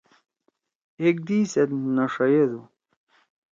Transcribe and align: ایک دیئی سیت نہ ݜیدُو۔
ایک 1.01 1.17
دیئی 1.27 1.43
سیت 1.51 1.69
نہ 1.95 2.05
ݜیدُو۔ 2.13 2.61